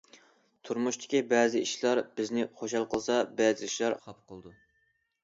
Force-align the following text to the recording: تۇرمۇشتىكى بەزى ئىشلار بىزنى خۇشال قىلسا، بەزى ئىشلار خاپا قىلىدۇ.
تۇرمۇشتىكى 0.67 1.19
بەزى 1.33 1.61
ئىشلار 1.65 2.01
بىزنى 2.21 2.45
خۇشال 2.63 2.87
قىلسا، 2.95 3.19
بەزى 3.43 3.69
ئىشلار 3.69 3.97
خاپا 4.07 4.25
قىلىدۇ. 4.33 4.57